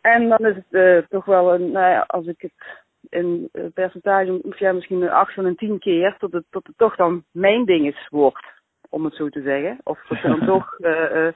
En 0.00 0.28
dan 0.28 0.46
is 0.46 0.54
het 0.54 0.64
eh, 0.70 1.08
toch 1.08 1.24
wel 1.24 1.54
een, 1.54 1.70
nou 1.70 1.90
ja, 1.90 2.04
als 2.06 2.26
ik 2.26 2.40
het 2.40 2.86
in 3.08 3.48
eh, 3.52 3.64
percentage, 3.74 4.40
ja, 4.56 4.72
misschien 4.72 5.02
een 5.02 5.10
8 5.10 5.34
van 5.34 5.44
een 5.44 5.56
10 5.56 5.78
keer, 5.78 6.16
tot 6.18 6.32
het, 6.32 6.44
tot 6.50 6.66
het 6.66 6.78
toch 6.78 6.96
dan 6.96 7.24
mijn 7.32 7.64
ding 7.64 7.86
is 7.86 8.08
wordt, 8.10 8.46
om 8.88 9.04
het 9.04 9.14
zo 9.14 9.28
te 9.28 9.42
zeggen. 9.42 9.78
Of 9.82 10.06
dat 10.08 10.18
ze 10.18 10.28
dan 10.28 10.46
toch 10.54 10.78
eh, 10.78 11.28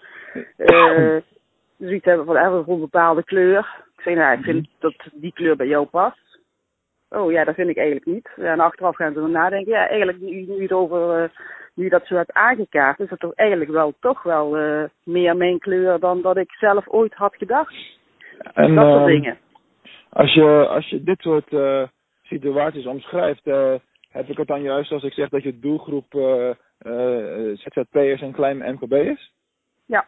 zoiets 1.79 2.05
hebben 2.05 2.27
van 2.27 2.37
even 2.37 2.65
voor 2.65 2.75
een 2.75 2.81
bepaalde 2.81 3.25
kleur. 3.25 3.85
Ik 4.03 4.09
zeg, 4.09 4.17
nou, 4.17 4.39
ik 4.39 4.45
vind 4.45 4.69
dat 4.79 4.95
die 5.13 5.33
kleur 5.33 5.57
bij 5.57 5.67
jou 5.67 5.87
past. 5.87 6.39
Oh 7.09 7.33
ja, 7.33 7.45
dat 7.45 7.55
vind 7.55 7.69
ik 7.69 7.77
eigenlijk 7.77 8.07
niet. 8.07 8.29
En 8.37 8.61
achteraf 8.61 8.97
gaan 8.97 9.13
ze 9.13 9.21
dan 9.21 9.31
nadenken. 9.31 9.73
Ja, 9.73 9.89
eigenlijk 9.89 10.21
nu, 10.21 10.45
nu, 10.49 10.63
het 10.63 10.73
over, 10.73 11.23
eh, 11.23 11.29
nu 11.75 11.89
dat 11.89 12.07
zo 12.07 12.15
hebt 12.15 12.33
aangekaart, 12.33 13.01
is 13.01 13.09
dat 13.09 13.19
toch 13.19 13.35
eigenlijk 13.35 13.71
wel 13.71 13.95
toch 14.01 14.23
wel 14.23 14.57
eh, 14.57 14.85
meer 15.05 15.37
mijn 15.37 15.59
kleur 15.59 15.99
dan 15.99 16.23
dat 16.23 16.37
ik 16.37 16.53
zelf 16.53 16.89
ooit 16.89 17.15
had 17.15 17.37
gedacht. 17.37 17.75
En 18.55 18.75
dat 18.75 18.85
soort 18.85 18.99
ehm, 18.99 19.07
dingen. 19.07 19.39
als, 20.09 20.35
je, 20.35 20.67
als 20.69 20.89
je 20.89 21.03
dit 21.03 21.21
soort 21.21 21.53
eh, 21.53 21.83
situaties 22.23 22.87
omschrijft, 22.87 23.45
heb 24.11 24.29
ik 24.29 24.37
het 24.37 24.49
dan 24.49 24.63
juist 24.63 24.93
als 24.93 25.03
ik 25.03 25.13
zeg 25.13 25.29
dat 25.29 25.43
je 25.43 25.59
doelgroep 25.59 26.07
ZZP'ers 27.55 28.21
en 28.21 28.33
kleine 28.33 28.73
MKB'ers? 28.73 29.33
Ja, 29.87 30.07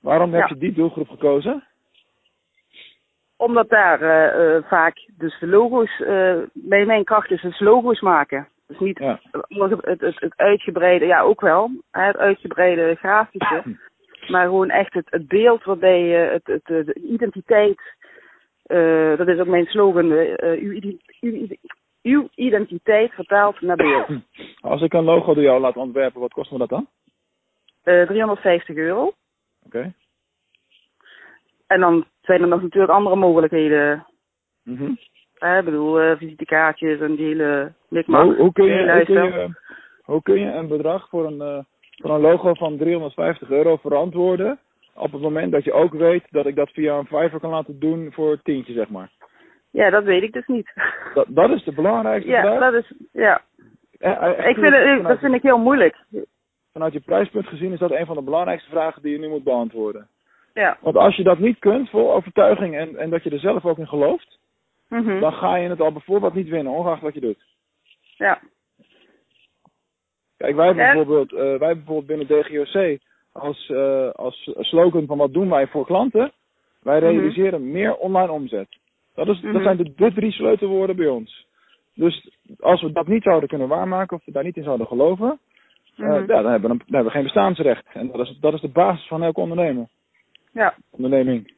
Waarom 0.00 0.32
heb 0.32 0.42
Ja. 0.42 0.48
je 0.48 0.60
die 0.60 0.72
doelgroep 0.72 1.08
gekozen? 1.08 1.64
Omdat 3.38 3.68
daar 3.68 4.02
eh, 4.02 4.56
eh, 4.56 4.64
vaak 4.64 5.08
dus 5.18 5.38
de 5.40 5.46
logo's, 5.46 6.00
eh 6.00 6.36
bij 6.52 6.84
mijn 6.84 7.04
kracht 7.04 7.30
is 7.30 7.42
dus 7.42 7.60
logo's 7.60 8.00
maken. 8.00 8.48
Dus 8.66 8.78
niet 8.78 8.98
Ja. 8.98 9.20
het, 9.48 9.70
het, 9.84 10.00
het, 10.00 10.20
het 10.20 10.32
uitgebreide, 10.36 11.06
ja 11.06 11.20
ook 11.20 11.40
wel, 11.40 11.70
het 11.90 12.16
uitgebreide 12.16 12.94
grafische. 12.94 13.62
Maar 14.28 14.44
gewoon 14.44 14.70
echt 14.70 14.92
het, 14.92 15.06
het 15.10 15.28
beeld 15.28 15.64
waarbij 15.64 16.02
je 16.02 16.16
het, 16.16 16.46
het, 16.46 16.64
de 16.64 16.84
de 16.84 16.94
identiteit, 16.94 17.80
dat 19.16 19.28
is 19.28 19.38
ook 19.38 19.46
mijn 19.46 19.66
slogan, 19.66 20.12
eh, 20.12 20.62
uw, 20.62 20.80
uw, 21.20 21.46
uw 22.02 22.28
identiteit 22.34 23.12
vertaald 23.12 23.60
naar 23.60 23.76
beeld. 23.76 24.08
Als 24.60 24.82
ik 24.82 24.92
een 24.92 25.04
logo 25.04 25.34
door 25.34 25.42
jou 25.42 25.60
laat 25.60 25.76
ontwerpen, 25.76 26.20
wat 26.20 26.32
kost 26.32 26.50
me 26.50 26.58
dat 26.58 26.68
dan? 26.68 26.88
Eh 27.82 28.06
350 28.06 28.76
euro. 28.76 29.12
Oké. 29.66 29.92
En 31.66 31.80
dan 31.80 32.04
zijn 32.28 32.42
er 32.42 32.48
nog 32.48 32.62
natuurlijk 32.62 32.92
andere 32.92 33.16
mogelijkheden. 33.16 34.06
Mhm. 34.62 34.90
Ik 35.58 35.64
bedoel, 35.64 36.00
eh, 36.00 36.16
visitekaartjes 36.16 37.00
en 37.00 37.14
die 37.14 37.26
hele 37.26 37.72
mikmak. 37.88 38.24
hoe, 38.24 38.36
hoe, 38.36 38.52
kun 38.52 38.64
je, 38.64 38.92
hoe, 38.92 39.04
kun 39.04 39.24
je, 39.24 39.48
hoe 40.02 40.22
kun 40.22 40.40
je 40.40 40.52
een 40.52 40.68
bedrag 40.68 41.08
voor 41.08 41.26
een, 41.26 41.40
eh, 41.40 41.58
voor 41.90 42.10
een 42.10 42.20
logo 42.20 42.54
van 42.54 42.76
350 42.76 43.50
euro 43.50 43.76
verantwoorden 43.76 44.58
op 44.94 45.12
het 45.12 45.20
moment 45.20 45.52
dat 45.52 45.64
je 45.64 45.72
ook 45.72 45.92
weet 45.92 46.24
dat 46.30 46.46
ik 46.46 46.56
dat 46.56 46.70
via 46.70 46.98
een 46.98 47.06
Fiverr 47.06 47.40
kan 47.40 47.50
laten 47.50 47.78
doen 47.78 48.12
voor 48.12 48.42
tientje, 48.42 48.72
zeg 48.72 48.88
maar? 48.88 49.10
Ja, 49.70 49.90
dat 49.90 50.04
weet 50.04 50.22
ik 50.22 50.32
dus 50.32 50.46
niet. 50.46 50.72
Dat, 51.14 51.26
dat 51.28 51.50
is 51.50 51.64
de 51.64 51.72
belangrijkste 51.72 52.30
ja, 52.30 52.40
vraag. 52.40 52.72
dat 52.72 52.84
is, 52.84 52.92
ja. 53.12 53.42
Eh, 53.98 54.48
Ik 54.48 54.56
vind 54.56 54.74
het, 54.74 55.02
dat 55.02 55.18
vind 55.18 55.34
ik 55.34 55.42
heel 55.42 55.58
moeilijk. 55.58 55.96
Vanuit 56.72 56.92
je 56.92 57.00
prijspunt 57.00 57.46
gezien 57.46 57.72
is 57.72 57.78
dat 57.78 57.90
een 57.90 58.06
van 58.06 58.16
de 58.16 58.22
belangrijkste 58.22 58.70
vragen 58.70 59.02
die 59.02 59.12
je 59.12 59.18
nu 59.18 59.28
moet 59.28 59.44
beantwoorden. 59.44 60.08
Ja. 60.58 60.76
Want 60.80 60.96
als 60.96 61.16
je 61.16 61.22
dat 61.22 61.38
niet 61.38 61.58
kunt, 61.58 61.90
vol 61.90 62.12
overtuiging 62.12 62.76
en, 62.76 62.96
en 62.96 63.10
dat 63.10 63.22
je 63.22 63.30
er 63.30 63.38
zelf 63.38 63.64
ook 63.64 63.78
in 63.78 63.88
gelooft, 63.88 64.38
Mhm. 64.88 65.20
dan 65.20 65.32
ga 65.32 65.56
je 65.56 65.68
het 65.68 65.80
al 65.80 65.92
bijvoorbeeld 65.92 66.34
niet 66.34 66.48
winnen, 66.48 66.72
ongeacht 66.72 67.02
wat 67.02 67.14
je 67.14 67.20
doet. 67.20 67.44
Ja. 68.16 68.40
Kijk, 70.36 70.56
wij 70.56 70.66
hebben 70.66 70.84
Ja. 70.84 70.92
bijvoorbeeld, 70.94 71.32
eh, 71.32 71.38
wij 71.38 71.48
hebben 71.68 71.84
bijvoorbeeld 71.84 72.06
binnen 72.06 72.26
DGOC 72.26 72.98
als, 73.32 73.68
eh, 73.70 74.10
als 74.10 74.50
slogan 74.58 75.06
van 75.06 75.18
wat 75.18 75.32
doen 75.32 75.48
wij 75.50 75.66
voor 75.66 75.86
klanten, 75.86 76.32
wij 76.82 77.00
Mhm. 77.00 77.06
realiseren 77.08 77.70
meer 77.70 77.96
online 77.96 78.30
omzet. 78.32 78.68
Dat, 79.14 79.28
is, 79.28 79.40
Mhm. 79.40 79.52
dat 79.52 79.62
zijn 79.62 79.76
de, 79.76 79.92
de 79.96 80.12
drie 80.12 80.32
sleutelwoorden 80.32 80.96
bij 80.96 81.08
ons. 81.08 81.46
Dus 81.94 82.30
als 82.60 82.82
we 82.82 82.92
dat 82.92 83.06
niet 83.06 83.22
zouden 83.22 83.48
kunnen 83.48 83.68
waarmaken 83.68 84.16
of 84.16 84.24
we 84.24 84.32
daar 84.32 84.44
niet 84.44 84.56
in 84.56 84.62
zouden 84.62 84.86
geloven, 84.86 85.38
eh, 85.96 86.06
ja, 86.06 86.26
dan, 86.26 86.46
hebben 86.50 86.60
we 86.60 86.68
een, 86.68 86.78
dan 86.86 86.94
hebben 86.94 87.04
we 87.04 87.10
geen 87.10 87.22
bestaansrecht. 87.22 87.86
En 87.92 88.10
dat 88.10 88.20
is, 88.20 88.38
dat 88.40 88.52
is 88.54 88.60
de 88.60 88.68
basis 88.68 89.06
van 89.06 89.22
elke 89.22 89.40
ondernemer, 89.40 89.88
Ja. 90.52 90.74
onderneming. 90.90 91.56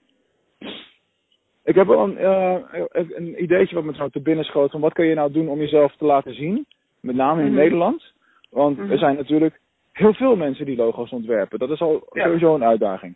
Ik 1.64 1.74
heb 1.74 1.86
wel 1.86 2.04
een, 2.04 2.18
eh, 2.18 2.56
een 2.92 3.42
ideetje 3.42 3.74
wat 3.74 3.84
me 3.84 3.94
zo 3.94 4.08
te 4.08 4.20
binnen 4.20 4.44
schoot 4.44 4.70
van 4.70 4.80
wat 4.80 4.92
kun 4.92 5.06
je 5.06 5.14
nou 5.14 5.32
doen 5.32 5.48
om 5.48 5.58
jezelf 5.58 5.96
te 5.96 6.04
laten 6.04 6.34
zien, 6.34 6.66
met 7.00 7.14
name 7.14 7.40
in 7.40 7.46
Mhm. 7.46 7.56
Nederland. 7.56 8.12
Want 8.50 8.78
Mhm. 8.78 8.90
er 8.90 8.98
zijn 8.98 9.16
natuurlijk 9.16 9.60
heel 9.92 10.14
veel 10.14 10.36
mensen 10.36 10.64
die 10.66 10.76
logo's 10.76 11.10
ontwerpen. 11.10 11.58
Dat 11.58 11.70
is 11.70 11.80
al 11.80 12.08
Ja. 12.12 12.24
sowieso 12.24 12.54
een 12.54 12.64
uitdaging. 12.64 13.14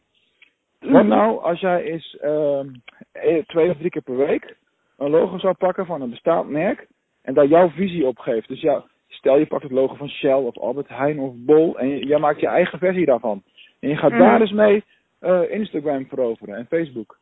Wat 0.81 1.07
nou 1.07 1.43
als 1.43 1.61
jij 1.61 1.83
eens 1.83 2.17
ehm, 2.21 2.69
eh, 3.13 3.45
twee 3.47 3.71
of 3.71 3.77
drie 3.77 3.91
keer 3.91 4.03
per 4.03 4.17
week 4.17 4.57
een 4.99 5.11
logo 5.11 5.39
zou 5.39 5.55
pakken 5.55 5.87
van 5.87 6.03
een 6.03 6.11
bestaand 6.11 6.49
merk 6.49 6.87
en 7.23 7.35
daar 7.35 7.47
jouw 7.47 7.69
visie 7.71 8.07
op 8.07 8.19
geeft. 8.19 8.49
Dus 8.49 8.61
ja, 8.61 8.85
stel 9.09 9.39
je 9.39 9.47
pakt 9.47 9.63
het 9.63 9.73
logo 9.73 9.95
van 9.95 10.09
Shell 10.09 10.33
of 10.33 10.59
Albert 10.59 10.89
Heijn 10.89 11.19
of 11.19 11.33
Bol 11.37 11.79
en 11.79 11.99
jij 11.99 12.19
maakt 12.19 12.41
je 12.41 12.47
eigen 12.47 12.79
versie 12.79 13.07
daarvan. 13.07 13.43
En 13.81 13.89
je 13.89 13.97
gaat 13.97 14.11
Mhm. 14.11 14.19
daar 14.21 14.41
eens 14.41 14.53
mee 14.53 14.85
eh, 15.25 15.51
Instagram 15.51 16.07
veroveren 16.07 16.57
en 16.57 16.67
Facebook. 16.67 17.19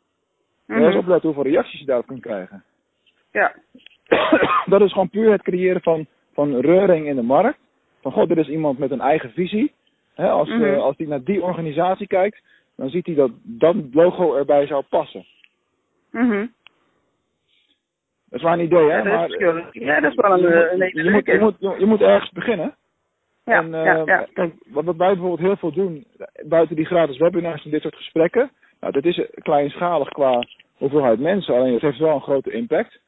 En 0.66 0.84
eens 0.84 0.96
opletten 0.96 1.32
hoeveel 1.32 1.52
reacties 1.52 1.80
je 1.80 1.86
daarop 1.86 2.06
kunt 2.06 2.20
krijgen. 2.20 2.64
Ja. 3.32 3.54
dat 4.72 4.80
is 4.80 4.92
gewoon 4.92 5.10
puur 5.10 5.32
het 5.32 5.42
creëren 5.42 5.82
van, 5.82 6.06
van 6.32 6.60
reuring 6.60 7.06
in 7.06 7.16
de 7.16 7.22
markt. 7.22 7.58
Van 8.00 8.12
god, 8.12 8.30
er 8.30 8.38
is 8.38 8.48
iemand 8.48 8.78
met 8.78 8.90
een 8.90 9.00
eigen 9.00 9.30
visie. 9.30 9.72
Als, 10.16 10.48
eh, 10.48 10.76
als 10.76 10.96
hij 10.96 11.06
naar 11.06 11.24
die 11.24 11.42
organisatie 11.42 12.06
kijkt, 12.06 12.42
dan 12.76 12.88
ziet 12.88 13.06
hij 13.06 13.14
dat 13.14 13.30
dat 13.42 13.76
logo 13.92 14.36
erbij 14.36 14.66
zou 14.66 14.82
passen. 14.88 15.24
Mhm. 16.10 16.46
Dat 18.28 18.40
is 18.40 18.42
maar 18.42 18.52
een 18.52 18.64
idee, 18.64 18.90
hè? 18.90 18.96
Ja, 18.96 19.02
dat 19.02 19.40
maar. 19.40 19.68
Ja, 19.72 20.00
dat 20.00 20.10
is 20.10 20.16
wel 20.16 20.32
een, 20.32 20.40
je, 20.40 20.48
eh, 20.48 20.72
een 20.72 20.78
moet, 20.78 20.92
hele 20.92 21.02
je, 21.02 21.10
moet, 21.10 21.26
je, 21.26 21.32
leuke. 21.32 21.38
moet, 21.38 21.56
je, 21.58 21.74
je 21.78 21.86
moet 21.86 22.00
ergens 22.00 22.30
beginnen. 22.30 22.76
Ja, 23.44 23.58
en, 23.58 23.74
eh, 23.74 23.84
ja, 23.84 24.02
ja. 24.04 24.26
Kijk, 24.32 24.54
wat, 24.66 24.84
wij 24.84 24.94
bijvoorbeeld 24.94 25.38
heel 25.40 25.56
veel 25.56 25.72
doen, 25.72 26.04
buiten 26.46 26.76
die 26.76 26.84
gratis 26.84 27.18
webinars 27.18 27.64
en 27.64 27.70
dit 27.70 27.82
soort 27.82 27.96
gesprekken. 27.96 28.50
Nou, 28.80 28.92
dat 28.92 29.04
is 29.04 29.26
kleinschalig 29.34 30.08
qua 30.08 30.44
hoeveelheid 30.76 31.18
mensen, 31.20 31.54
alleen 31.54 31.72
het 31.72 31.82
heeft 31.82 31.98
wel 31.98 32.14
een 32.14 32.20
grote 32.20 32.50
impact. 32.50 33.00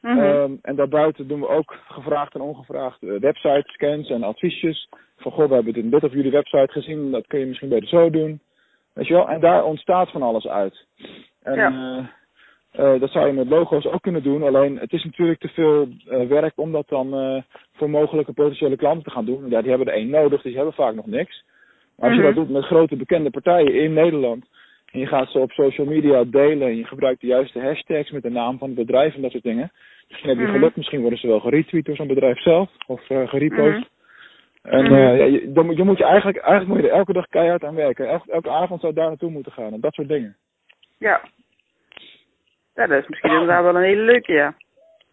Mhm. 0.00 0.18
Ehm, 0.18 0.52
en 0.62 0.76
daarbuiten 0.76 1.28
doen 1.28 1.40
we 1.40 1.48
ook 1.48 1.76
gevraagd 1.88 2.34
en 2.34 2.40
ongevraagd 2.40 3.02
eh, 3.02 3.20
website 3.20 3.62
scans 3.64 4.10
en 4.10 4.22
adviesjes. 4.22 4.88
Van 5.16 5.32
goh, 5.32 5.48
we 5.48 5.54
hebben 5.54 5.72
dit, 5.72 5.84
en 5.84 5.90
dit 5.90 6.04
op 6.04 6.12
jullie 6.12 6.30
website 6.30 6.72
gezien, 6.72 7.10
dat 7.10 7.26
kun 7.26 7.38
je 7.38 7.46
misschien 7.46 7.68
beter 7.68 7.88
zo 7.88 8.10
doen. 8.10 8.40
Weet 8.92 9.06
je 9.06 9.14
wel? 9.14 9.28
En 9.28 9.40
daar 9.40 9.64
ontstaat 9.64 10.10
van 10.10 10.22
alles 10.22 10.46
uit. 10.46 10.86
En 11.42 11.54
Ja. 11.54 11.68
eh, 11.98 12.04
eh, 12.72 13.00
dat 13.00 13.10
zou 13.10 13.26
je 13.26 13.32
met 13.32 13.48
logo's 13.48 13.86
ook 13.86 14.02
kunnen 14.02 14.22
doen, 14.22 14.42
alleen 14.42 14.78
het 14.78 14.92
is 14.92 15.04
natuurlijk 15.04 15.40
te 15.40 15.48
veel 15.48 15.88
eh, 16.08 16.26
werk 16.26 16.52
om 16.54 16.72
dat 16.72 16.88
dan 16.88 17.14
eh, 17.14 17.42
voor 17.74 17.90
mogelijke 17.90 18.32
potentiële 18.32 18.76
klanten 18.76 19.04
te 19.04 19.10
gaan 19.10 19.24
doen. 19.24 19.48
Ja, 19.50 19.60
die 19.60 19.68
hebben 19.70 19.88
er 19.88 19.94
één 19.94 20.10
nodig, 20.10 20.30
dus 20.30 20.42
die 20.42 20.54
hebben 20.54 20.74
vaak 20.74 20.94
nog 20.94 21.06
niks. 21.06 21.44
Maar 21.96 22.08
als 22.08 22.18
je 22.18 22.24
Mhm. 22.24 22.34
dat 22.34 22.44
doet 22.44 22.54
met 22.54 22.64
grote 22.64 22.96
bekende 22.96 23.30
partijen 23.30 23.74
in 23.74 23.92
Nederland, 23.92 24.44
en 24.92 25.00
je 25.00 25.06
gaat 25.06 25.28
ze 25.30 25.38
op 25.38 25.50
social 25.50 25.86
media 25.86 26.24
delen 26.24 26.68
en 26.68 26.76
je 26.76 26.84
gebruikt 26.84 27.20
de 27.20 27.26
juiste 27.26 27.60
hashtags 27.60 28.10
met 28.10 28.22
de 28.22 28.30
naam 28.30 28.58
van 28.58 28.68
het 28.68 28.76
bedrijf 28.76 29.14
en 29.14 29.22
dat 29.22 29.30
soort 29.30 29.42
dingen. 29.42 29.72
Misschien 30.08 30.28
heb 30.28 30.38
je 30.38 30.44
Mhm. 30.44 30.52
geluk, 30.52 30.76
misschien 30.76 31.00
worden 31.00 31.18
ze 31.18 31.26
wel 31.26 31.40
geretweet 31.40 31.84
door 31.84 31.96
zo'n 31.96 32.06
bedrijf 32.06 32.40
zelf 32.40 32.70
of 32.86 33.00
gerepost. 33.06 33.78
Mhm. 33.78 34.74
En 34.74 34.92
ja, 34.92 35.24
je, 35.24 35.52
dan 35.52 35.66
moet 35.66 35.76
je, 35.76 35.84
moet 35.84 35.98
je 35.98 36.04
eigenlijk, 36.04 36.36
eigenlijk 36.36 36.68
moet 36.68 36.80
je 36.82 36.90
er 36.90 36.98
elke 36.98 37.12
dag 37.12 37.26
keihard 37.28 37.64
aan 37.64 37.74
werken. 37.74 38.08
Elke, 38.08 38.32
elke 38.32 38.50
avond 38.50 38.80
zou 38.80 38.92
daar 38.92 39.08
naartoe 39.08 39.30
moeten 39.30 39.52
gaan 39.52 39.72
en 39.72 39.80
dat 39.80 39.94
soort 39.94 40.08
dingen. 40.08 40.36
Ja. 40.98 41.20
Ja, 42.74 42.86
dat 42.86 43.02
is 43.02 43.08
misschien 43.08 43.30
inderdaad 43.30 43.62
wel 43.62 43.76
een 43.76 43.82
hele 43.82 44.02
leuke, 44.02 44.32
ja. 44.32 44.54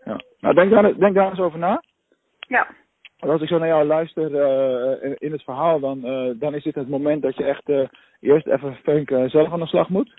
Ja. 0.03 0.21
Nou, 0.39 0.55
denk 0.55 0.71
daar, 0.71 0.95
denk 0.97 1.15
daar 1.15 1.29
eens 1.29 1.39
over 1.39 1.59
na. 1.59 1.83
Ja. 2.39 2.67
Want 3.19 3.31
als 3.31 3.41
ik 3.41 3.47
zo 3.47 3.57
naar 3.57 3.67
jou 3.67 3.85
luister 3.85 4.35
eh, 4.41 5.09
in, 5.09 5.15
in 5.17 5.31
het 5.31 5.43
verhaal, 5.43 5.79
dan, 5.79 6.05
eh, 6.05 6.29
dan 6.35 6.55
is 6.55 6.63
dit 6.63 6.75
het 6.75 6.89
moment 6.89 7.21
dat 7.21 7.35
je 7.35 7.43
echt 7.43 7.69
eh, 7.69 7.87
eerst 8.19 8.47
even 8.47 8.77
eh, 9.05 9.29
zelf 9.29 9.51
aan 9.51 9.59
de 9.59 9.65
slag 9.65 9.89
moet. 9.89 10.13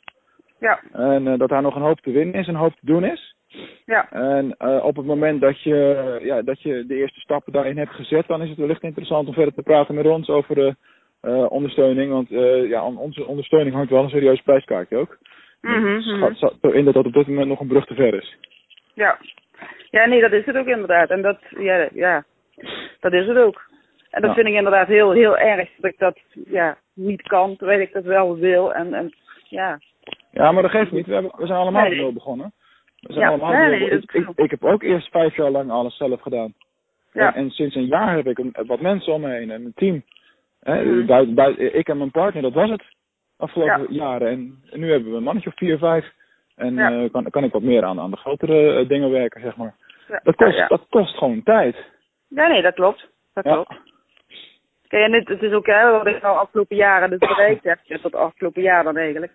Ja. 0.59 0.81
En 0.93 1.39
dat 1.39 1.49
daar 1.49 1.63
nog 1.63 1.77
een 1.77 1.83
hoop 1.83 2.01
te 2.01 2.11
winnen 2.11 2.35
is, 2.35 2.47
een 2.47 2.55
hoop 2.55 2.73
te 2.73 2.87
doen 2.87 3.05
is. 3.05 3.35
Ja. 3.85 4.11
En 4.11 4.61
op 4.83 4.97
het 4.97 5.07
moment 5.07 5.41
dat 5.41 5.63
je, 5.63 6.19
ja, 6.23 6.43
dat 6.43 6.63
je 6.63 6.87
de 6.87 6.95
eerste 6.95 7.21
stappen 7.21 7.53
daarin 7.53 7.79
hebt 7.79 7.95
gezet, 7.95 8.27
dan 8.27 8.43
is 8.43 8.49
het 8.49 8.59
wellicht 8.59 8.83
interessant 8.83 9.29
om 9.29 9.35
verder 9.35 9.55
te 9.55 9.63
praten 9.63 9.95
met 9.95 10.07
ons 10.07 10.29
over 10.29 10.55
de 10.55 10.75
ondersteuning. 11.49 12.13
Want 12.13 12.31
eh, 12.31 12.69
ja, 12.69 12.81
aan 12.81 12.97
onze 12.99 13.27
ondersteuning 13.27 13.75
hangt 13.75 13.91
wel 13.91 14.03
een 14.03 14.11
serieus 14.11 14.41
prijskaartje 14.41 14.97
ook. 14.97 15.19
Het 15.61 15.71
mhm. 15.81 16.01
schat 16.01 16.57
zo 16.63 16.69
in 16.69 16.85
dat 16.85 16.95
dat 16.95 17.07
op 17.07 17.13
dit 17.13 17.27
moment 17.27 17.49
nog 17.49 17.61
een 17.61 17.67
brug 17.69 17.87
te 17.87 17.95
ver 17.95 18.15
is. 18.15 18.37
Ja. 18.95 19.19
Ja, 19.91 20.07
nee, 20.07 20.21
dat 20.21 20.33
is 20.33 20.45
het 20.47 20.57
ook 20.57 20.67
inderdaad. 20.67 21.11
En 21.11 21.23
dat, 21.23 21.39
ja, 21.59 21.89
ja, 21.93 22.25
dat 23.01 23.13
is 23.13 23.27
het 23.27 23.37
ook. 23.37 23.69
En 24.11 24.21
dat 24.21 24.31
Ja. 24.31 24.37
vind 24.37 24.47
ik 24.49 24.55
inderdaad 24.55 24.87
heel, 24.87 25.11
heel 25.11 25.39
erg 25.39 25.69
dat 25.79 25.91
ik 25.93 25.99
dat, 25.99 26.19
ja, 26.47 26.79
niet 26.95 27.23
kan, 27.23 27.57
terwijl 27.57 27.81
ik 27.81 27.93
dat 27.93 28.05
wel 28.05 28.37
wil. 28.37 28.75
En, 28.75 28.95
en 28.95 29.15
ja, 29.49 29.79
Ja, 30.33 30.53
maar 30.53 30.63
dat 30.63 30.71
geeft 30.71 30.91
niet. 30.93 31.07
We, 31.07 31.13
hebben, 31.13 31.33
we 31.37 31.47
zijn 31.47 31.59
allemaal 31.59 31.89
Nee, 31.89 32.13
begonnen. 32.13 32.53
We 33.01 33.13
zijn 33.13 33.25
Ja, 33.25 33.29
allemaal 33.29 33.53
nee, 33.69 33.91
ik, 33.91 34.13
ik, 34.13 34.29
ik 34.35 34.51
heb 34.51 34.65
ook 34.65 34.83
eerst 34.83 35.09
vijf 35.11 35.37
jaar 35.37 35.51
lang 35.51 35.71
alles 35.71 35.97
zelf 35.97 36.21
gedaan. 36.21 36.55
ja, 37.13 37.35
En, 37.35 37.43
en 37.43 37.51
sinds 37.51 37.75
een 37.75 37.87
jaar 37.87 38.17
heb 38.17 38.27
ik 38.27 38.39
een, 38.39 38.55
wat 38.67 38.81
mensen 38.81 39.13
om 39.13 39.21
me 39.21 39.29
heen 39.31 39.51
en 39.51 39.65
een 39.65 39.73
team. 39.75 40.03
Hè, 40.61 40.85
Mhm. 40.85 41.07
buiten, 41.07 41.35
buiten, 41.35 41.75
ik 41.79 41.89
en 41.89 41.99
mijn 41.99 42.11
partner, 42.11 42.43
dat 42.43 42.53
was 42.53 42.71
het. 42.71 42.83
Afgelopen 43.41 43.87
Ja. 43.89 44.05
jaren. 44.05 44.29
En, 44.29 44.63
en 44.71 44.81
nu 44.81 44.91
hebben 44.91 45.11
we 45.11 45.17
een 45.17 45.23
mannetje 45.23 45.49
of 45.51 45.57
vier, 45.57 45.79
vijf. 45.79 46.13
En 46.57 46.75
Ja. 46.75 46.91
eh, 46.91 47.11
kan, 47.13 47.31
kan 47.31 47.45
ik 47.45 47.53
wat 47.53 47.63
meer 47.63 47.85
aan, 47.85 48.01
aan 48.01 48.11
de 48.11 48.17
grotere 48.17 48.79
eh, 48.79 48.89
dingen 48.89 49.11
werken, 49.11 49.41
zeg 49.41 49.57
maar. 49.57 49.75
ja, 50.09 50.21
Dat 50.23 50.35
kost, 50.35 50.69
dat 50.69 50.87
kost 50.89 51.17
gewoon 51.17 51.43
tijd. 51.43 51.77
Ja, 52.29 52.47
nee, 52.49 52.63
dat 52.63 52.75
klopt. 52.75 53.09
Dat 53.33 53.45
klopt. 53.45 53.75
Kijk, 54.89 55.05
en 55.05 55.13
het, 55.13 55.29
het 55.29 55.43
is 55.43 55.53
ook 55.53 55.67
hè, 55.67 55.91
wat 55.91 56.07
ik 56.07 56.23
nou 56.23 56.37
afgelopen 56.39 56.77
jaren 56.77 57.11
dus 57.11 57.19
bereikt 57.19 57.65
heb, 57.65 57.79
ja, 57.83 57.99
tot 57.99 58.15
afgelopen 58.15 58.63
jaar 58.63 58.85
dan 58.85 58.97
eigenlijk. 58.97 59.33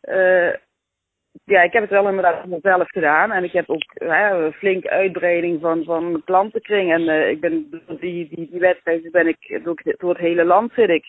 Eh, 0.00 0.52
ja, 1.44 1.62
ik 1.62 1.72
heb 1.72 1.82
het 1.82 1.90
wel 1.90 2.08
inderdaad 2.08 2.38
allemaal 2.38 2.58
zelf 2.62 2.88
gedaan. 2.88 3.32
En 3.32 3.44
ik 3.44 3.52
heb 3.52 3.70
ook 3.70 3.82
hè, 3.94 4.44
een 4.44 4.52
flinke 4.52 4.90
uitbreiding 4.90 5.60
van, 5.60 5.84
van 5.84 6.10
mijn 6.10 6.24
klantenkring. 6.24 6.92
En 6.92 7.28
ik 7.30 7.40
ben 7.40 7.82
die, 8.00 8.28
die, 8.28 8.48
die 8.50 8.60
wedstrijden 8.60 9.10
ben 9.10 9.26
ik 9.26 9.60
door, 9.64 9.80
door 9.98 10.10
het 10.10 10.18
hele 10.18 10.44
land 10.44 10.72
zit 10.72 10.88
ik. 10.88 11.04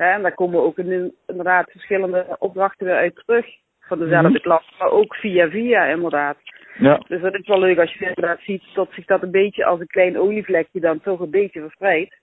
En 0.00 0.22
daar 0.22 0.34
komen 0.34 0.60
ook 0.62 0.78
in- 0.78 1.14
inderdaad 1.26 1.70
verschillende 1.70 2.36
opdrachten 2.38 2.86
weer 2.86 2.94
uit 2.96 3.22
terug. 3.26 3.46
Van 3.80 3.98
dezelfde 3.98 4.28
Mhm. 4.28 4.40
klant, 4.40 4.64
maar 4.78 4.90
ook 4.90 5.14
via 5.14 5.48
via 5.50 5.84
inderdaad. 5.84 6.36
Ja. 6.78 7.00
Dus 7.08 7.20
dat 7.20 7.34
is 7.34 7.46
wel 7.46 7.58
leuk 7.58 7.78
als 7.78 7.92
je 7.92 8.06
inderdaad 8.06 8.40
ziet 8.40 8.62
dat 8.74 8.88
zich 8.92 9.04
dat 9.04 9.22
een 9.22 9.30
beetje 9.30 9.64
als 9.64 9.80
een 9.80 9.86
klein 9.86 10.18
olievlekje 10.18 10.80
dan 10.80 11.00
toch 11.00 11.20
een 11.20 11.30
beetje 11.30 11.60
verspreidt. 11.60 12.16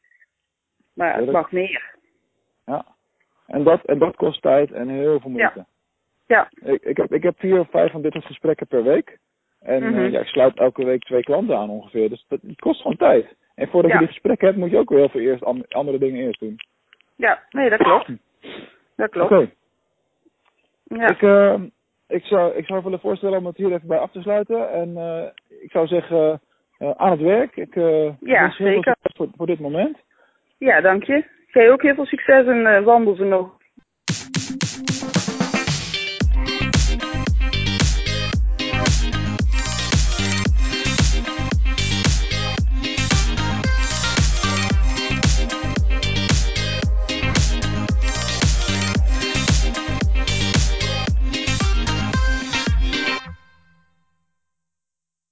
Maar 0.93 1.15
het 1.17 1.31
mag 1.31 1.51
meer. 1.51 1.95
ja. 2.65 2.85
En, 3.47 3.63
dat, 3.63 3.85
en 3.85 3.97
dat 3.97 4.15
kost 4.15 4.41
tijd 4.41 4.71
en 4.71 4.89
heel 4.89 5.19
veel 5.19 5.29
moeite. 5.29 5.65
Ja, 6.27 6.49
Ik, 6.65 6.81
ik, 6.83 6.97
heb, 6.97 7.13
ik 7.13 7.23
heb 7.23 7.39
vier 7.39 7.59
of 7.59 7.69
vijf 7.69 7.91
van 7.91 8.01
dit 8.01 8.11
soort 8.11 8.25
gesprekken 8.25 8.67
per 8.67 8.83
week. 8.83 9.17
En 9.59 9.83
Mhm. 9.83 9.99
eh, 9.99 10.11
ja, 10.11 10.19
ik 10.19 10.27
sluit 10.27 10.57
elke 10.59 10.85
week 10.85 11.03
twee 11.03 11.23
klanten 11.23 11.57
aan 11.57 11.69
ongeveer. 11.69 12.09
Dus 12.09 12.25
dat, 12.27 12.39
het 12.47 12.59
kost 12.59 12.81
gewoon 12.81 12.97
tijd. 12.97 13.35
En 13.55 13.67
voordat 13.67 13.91
Ja. 13.91 13.97
je 13.99 14.03
die 14.05 14.13
gesprekken 14.13 14.47
hebt, 14.47 14.59
moet 14.59 14.69
je 14.69 14.77
ook 14.77 14.89
weer 14.89 14.99
heel 14.99 15.09
veel 15.09 15.21
eerst 15.21 15.43
an- 15.43 15.65
andere 15.69 15.97
dingen 15.97 16.25
eerst 16.25 16.39
doen. 16.39 16.55
Ja, 17.17 17.43
nee, 17.49 17.69
dat 17.69 17.79
klopt. 17.79 18.09
Dat 18.95 19.09
klopt. 19.09 19.31
Oké. 19.31 19.49
Ja. 20.83 21.09
Ik, 21.09 21.21
eh, 21.21 21.61
ik, 22.07 22.23
zou, 22.23 22.55
ik 22.55 22.65
zou 22.65 22.83
willen 22.83 22.99
voorstellen 22.99 23.37
om 23.37 23.45
het 23.45 23.57
hier 23.57 23.73
even 23.73 23.87
bij 23.87 23.97
af 23.97 24.11
te 24.11 24.21
sluiten. 24.21 24.71
En 24.71 24.97
eh, 24.97 25.23
ik 25.61 25.71
zou 25.71 25.87
zeggen, 25.87 26.41
eh, 26.77 26.91
aan 26.97 27.11
het 27.11 27.21
werk. 27.21 27.55
Ik 27.55 27.75
Ja, 27.75 28.15
wens 28.19 28.57
heel 28.57 28.67
veel 28.67 28.73
zeker. 28.73 28.95
succes 29.01 29.15
voor, 29.15 29.27
voor 29.37 29.45
dit 29.45 29.59
moment. 29.59 29.97
ja, 30.57 30.81
dank 30.81 31.03
je. 31.03 31.23
Jij 31.47 31.71
ook 31.71 31.81
heel 31.81 31.95
veel 31.95 32.05
succes 32.05 32.45
en 32.45 32.83
wandel 32.83 33.15
ze 33.15 33.23
nog 33.23 33.56